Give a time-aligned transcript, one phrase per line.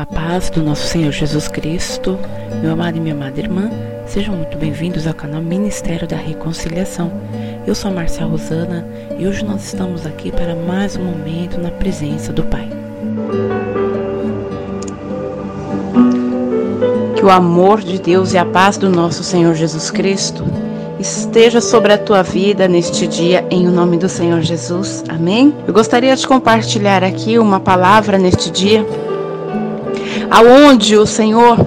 [0.00, 2.18] A paz do nosso Senhor Jesus Cristo,
[2.62, 3.68] meu amado e minha amada irmã,
[4.06, 7.12] sejam muito bem-vindos ao canal Ministério da Reconciliação.
[7.66, 11.70] Eu sou a Marcia Rosana e hoje nós estamos aqui para mais um momento na
[11.70, 12.66] presença do Pai.
[17.14, 20.46] Que o amor de Deus e a paz do nosso Senhor Jesus Cristo
[20.98, 25.04] esteja sobre a tua vida neste dia, em o nome do Senhor Jesus.
[25.10, 25.54] Amém?
[25.68, 28.82] Eu gostaria de compartilhar aqui uma palavra neste dia
[30.30, 31.58] aonde o Senhor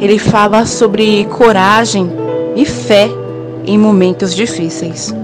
[0.00, 2.10] ele fala sobre coragem
[2.56, 3.08] e fé
[3.66, 5.14] em momentos difíceis.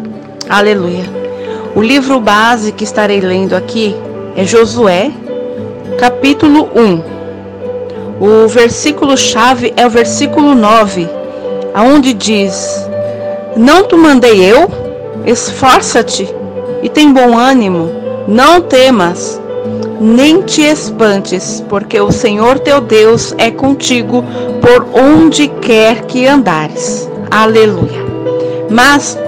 [0.49, 1.05] Aleluia.
[1.75, 3.97] O livro base que estarei lendo aqui
[4.37, 5.11] é Josué,
[5.99, 7.15] capítulo 1.
[8.21, 11.09] O versículo chave é o versículo 9,
[11.75, 12.89] aonde diz:
[13.57, 14.69] Não te mandei eu?
[15.27, 16.29] Esforça-te
[16.83, 17.91] e tem bom ânimo,
[18.29, 19.41] não temas,
[20.01, 24.25] nem te espantes, porque o Senhor teu Deus é contigo
[24.61, 27.09] por onde quer que andares.
[27.31, 28.05] Aleluia.
[28.71, 29.19] Mas,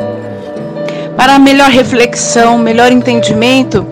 [1.17, 3.87] para melhor reflexão, melhor entendimento,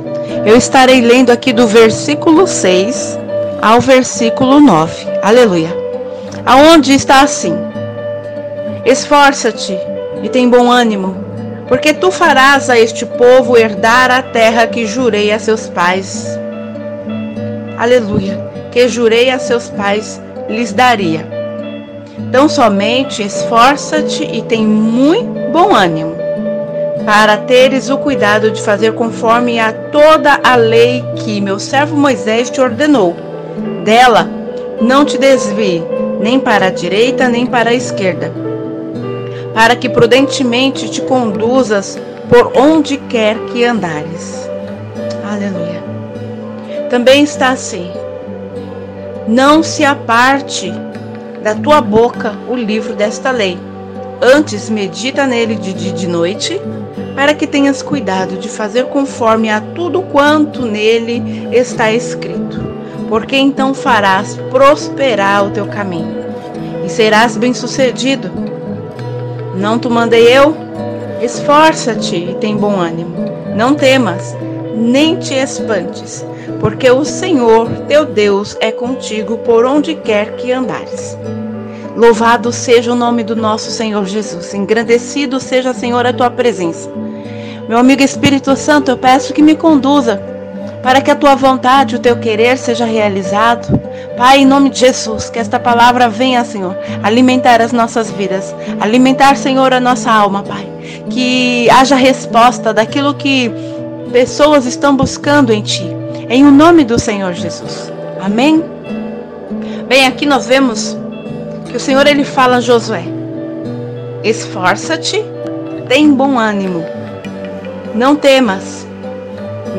[0.45, 3.19] eu estarei lendo aqui do versículo 6
[3.63, 5.07] ao versículo 9.
[5.23, 5.75] Aleluia.
[6.45, 7.57] Aonde está assim:
[8.85, 9.79] Esforça-te
[10.23, 11.17] e tem bom ânimo,
[11.67, 16.39] porque tu farás a este povo herdar a terra que jurei a seus pais
[17.79, 18.39] aleluia,
[18.71, 21.27] que jurei a seus pais lhes daria.
[22.19, 26.15] Então somente esforça-te e tem muito bom ânimo,
[27.05, 32.51] para teres o cuidado de fazer conforme a toda a lei que meu servo Moisés
[32.51, 33.15] te ordenou.
[33.85, 34.29] Dela
[34.81, 35.83] não te desvie,
[36.21, 38.33] nem para a direita, nem para a esquerda,
[39.53, 44.49] para que prudentemente te conduzas por onde quer que andares.
[45.31, 45.94] Aleluia.
[46.95, 47.91] Também está assim:
[49.27, 50.73] Não se aparte
[51.43, 53.59] da tua boca o livro desta lei.
[54.23, 56.61] Antes medita nele de dia e de noite,
[57.17, 62.63] para que tenhas cuidado de fazer conforme a tudo quanto nele está escrito.
[63.09, 66.15] Porque então farás prosperar o teu caminho
[66.87, 68.31] e serás bem-sucedido.
[69.57, 70.57] Não te mandei eu?
[71.21, 73.17] Esforça-te e tem bom ânimo.
[73.57, 74.37] Não temas,
[74.75, 76.25] nem te espantes,
[76.61, 81.17] porque o Senhor teu Deus é contigo por onde quer que andares.
[81.97, 86.91] Louvado seja o nome do nosso Senhor Jesus, engrandecido seja, Senhor, a tua presença.
[87.69, 90.21] Meu amigo Espírito Santo, eu peço que me conduza
[90.83, 93.81] para que a tua vontade, o teu querer seja realizado.
[94.19, 99.35] Pai, em nome de Jesus, que esta palavra venha, Senhor, alimentar as nossas vidas, alimentar,
[99.37, 100.69] Senhor, a nossa alma, Pai.
[101.09, 103.51] Que haja resposta daquilo que
[104.15, 105.85] pessoas estão buscando em Ti.
[106.31, 107.93] Em o nome do Senhor Jesus.
[108.23, 108.65] Amém?
[109.89, 110.97] Bem, aqui nós vemos
[111.69, 113.03] que o Senhor ele fala a Josué:
[114.23, 115.21] Esforça-te,
[115.89, 116.85] tem bom ânimo,
[117.93, 118.87] não temas,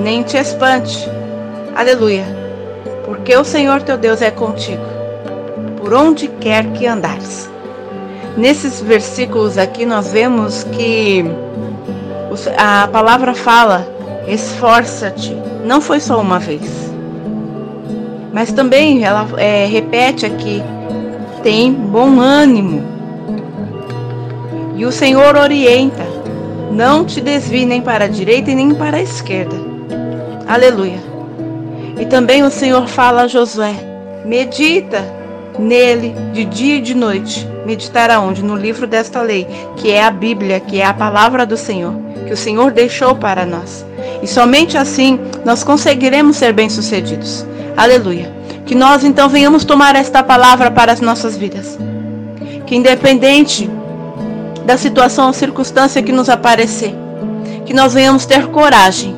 [0.03, 1.09] nem te espante.
[1.73, 2.25] Aleluia.
[3.05, 4.83] Porque o Senhor teu Deus é contigo,
[5.77, 7.49] por onde quer que andares.
[8.35, 11.23] Nesses versículos aqui nós vemos que
[12.57, 13.94] a palavra fala
[14.27, 15.35] esforça-te.
[15.63, 16.93] Não foi só uma vez.
[18.33, 20.61] Mas também ela é, repete aqui:
[21.41, 22.83] tem bom ânimo.
[24.75, 26.05] E o Senhor orienta:
[26.71, 29.55] não te desvie nem para a direita e nem para a esquerda.
[30.47, 30.99] Aleluia.
[31.97, 33.73] E também o Senhor fala a Josué:
[34.25, 35.01] medita
[35.57, 37.47] nele de dia e de noite.
[37.65, 38.43] Meditar aonde?
[38.43, 39.47] No livro desta lei,
[39.77, 41.93] que é a Bíblia, que é a palavra do Senhor,
[42.27, 43.85] que o Senhor deixou para nós.
[44.21, 47.45] E somente assim nós conseguiremos ser bem-sucedidos.
[47.75, 48.33] Aleluia.
[48.65, 51.77] Que nós então venhamos tomar esta palavra para as nossas vidas.
[52.65, 53.69] Que independente
[54.65, 56.95] da situação ou circunstância que nos aparecer,
[57.65, 59.15] que nós venhamos ter coragem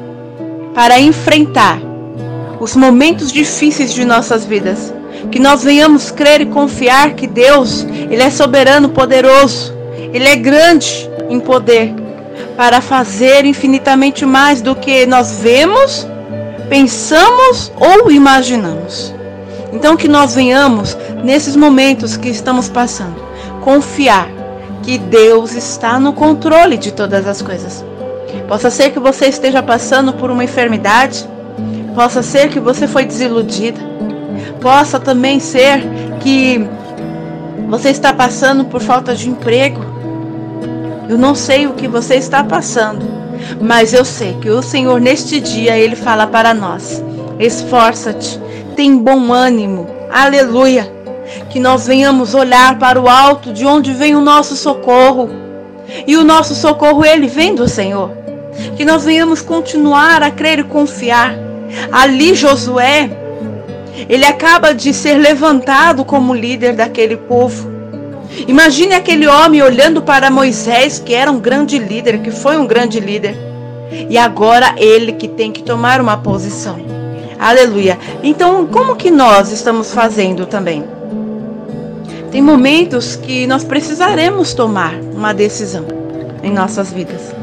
[0.75, 1.79] para enfrentar
[2.59, 4.94] os momentos difíceis de nossas vidas.
[5.31, 9.73] Que nós venhamos crer e confiar que Deus, Ele é soberano, poderoso,
[10.14, 11.94] Ele é grande em poder
[12.55, 16.07] para fazer infinitamente mais do que nós vemos,
[16.69, 19.13] pensamos ou imaginamos.
[19.72, 23.16] Então, que nós venhamos, nesses momentos que estamos passando,
[23.61, 24.29] confiar
[24.81, 27.84] que Deus está no controle de todas as coisas.
[28.47, 31.28] Possa ser que você esteja passando por uma enfermidade,
[31.93, 33.79] possa ser que você foi desiludida,
[34.61, 35.84] possa também ser
[36.22, 36.66] que
[37.67, 39.97] você está passando por falta de emprego,
[41.09, 43.06] eu não sei o que você está passando,
[43.62, 47.04] mas eu sei que o Senhor neste dia ele fala para nós:
[47.40, 48.40] esforça-te,
[48.76, 50.92] tem bom ânimo, Aleluia.
[51.50, 55.30] Que nós venhamos olhar para o alto, de onde vem o nosso socorro.
[56.06, 58.12] E o nosso socorro, ele vem do Senhor.
[58.76, 61.36] Que nós venhamos continuar a crer e confiar.
[61.92, 63.09] Ali, Josué,
[64.08, 67.77] ele acaba de ser levantado como líder daquele povo.
[68.45, 72.99] Imagine aquele homem olhando para Moisés, que era um grande líder, que foi um grande
[72.99, 73.35] líder.
[74.09, 76.78] E agora ele que tem que tomar uma posição.
[77.39, 77.97] Aleluia.
[78.23, 80.84] Então, como que nós estamos fazendo também?
[82.31, 85.85] Tem momentos que nós precisaremos tomar uma decisão
[86.43, 87.34] em nossas vidas.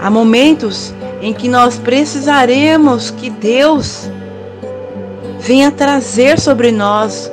[0.00, 4.10] Há momentos em que nós precisaremos que Deus
[5.38, 7.30] venha trazer sobre nós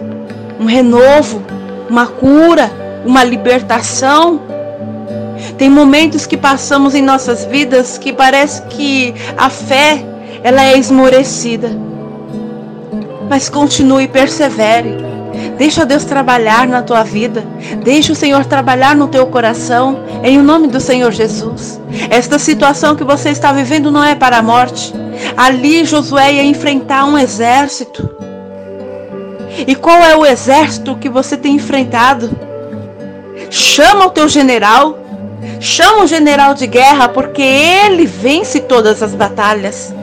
[0.60, 1.42] um renovo,
[1.90, 2.72] uma cura,
[3.06, 4.42] uma libertação.
[5.58, 10.06] Tem momentos que passamos em nossas vidas que parece que a fé
[10.44, 11.70] ela é esmorecida.
[13.30, 15.10] Mas continue persevere.
[15.58, 17.46] Deixa Deus trabalhar na tua vida.
[17.84, 20.00] Deixa o Senhor trabalhar no teu coração.
[20.24, 21.80] Em nome do Senhor Jesus.
[22.10, 24.94] Esta situação que você está vivendo não é para a morte.
[25.36, 28.19] Ali Josué ia enfrentar um exército.
[29.68, 32.30] E qual é o exército que você tem enfrentado?
[33.50, 34.98] Chama o teu general.
[35.60, 39.94] Chama o general de guerra, porque ele vence todas as batalhas.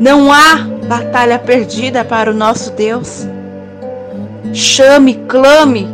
[0.00, 3.26] Não há batalha perdida para o nosso Deus.
[4.52, 5.86] Chame, clame,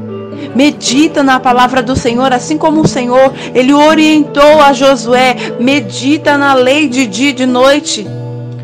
[0.54, 6.54] medita na palavra do Senhor, assim como o Senhor, ele orientou a Josué, medita na
[6.54, 8.06] lei de dia e de noite,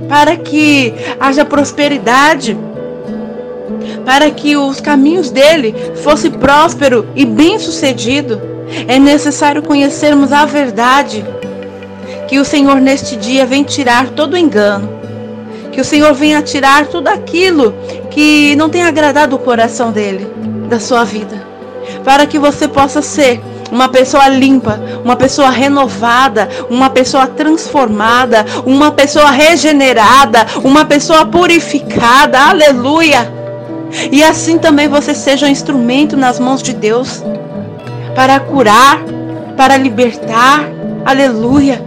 [0.09, 2.57] para que haja prosperidade,
[4.05, 8.41] para que os caminhos dele fossem prósperos e bem-sucedido.
[8.89, 11.25] É necessário conhecermos a verdade,
[12.29, 15.03] que o Senhor neste dia vem tirar todo engano
[15.73, 17.75] que o Senhor venha tirar tudo aquilo
[18.11, 20.31] que não tem agradado o coração dele,
[20.69, 21.43] da sua vida.
[22.05, 28.93] Para que você possa ser uma pessoa limpa, uma pessoa renovada, uma pessoa transformada, uma
[28.93, 32.39] pessoa regenerada, uma pessoa purificada.
[32.39, 33.42] Aleluia!
[34.11, 37.23] E assim também você seja um instrumento nas mãos de Deus
[38.15, 39.03] para curar,
[39.57, 40.69] para libertar.
[41.05, 41.83] Aleluia!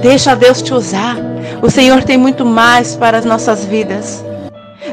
[0.00, 1.16] Deixa Deus te usar.
[1.62, 4.24] O Senhor tem muito mais para as nossas vidas.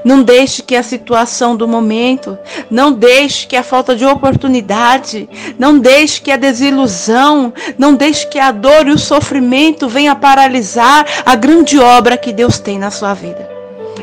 [0.03, 2.38] Não deixe que a situação do momento,
[2.69, 5.27] não deixe que a falta de oportunidade,
[5.57, 11.06] não deixe que a desilusão, não deixe que a dor e o sofrimento venha paralisar
[11.25, 13.50] a grande obra que Deus tem na sua vida.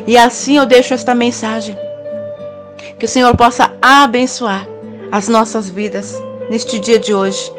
[0.05, 1.84] E assim eu deixo esta mensagem.
[2.99, 4.67] Que o Senhor possa abençoar
[5.11, 6.15] as nossas vidas
[6.49, 7.51] neste dia de hoje.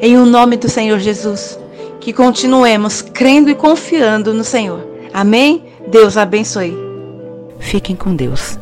[0.00, 1.58] Em o nome do Senhor Jesus
[2.04, 4.86] que continuemos crendo e confiando no Senhor.
[5.12, 5.64] Amém?
[5.88, 6.76] Deus abençoe.
[7.58, 8.58] Fiquem com Deus.